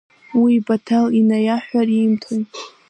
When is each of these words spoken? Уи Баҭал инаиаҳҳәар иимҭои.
Уи 0.41 0.53
Баҭал 0.65 1.05
инаиаҳҳәар 1.19 1.87
иимҭои. 1.91 2.43